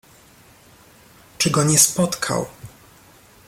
[1.37, 2.45] "czy go nie spotkał!"